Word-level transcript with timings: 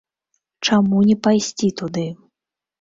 Чаму 0.69 0.97
не 1.11 1.17
пайсці 1.29 1.73
туды? 1.85 2.09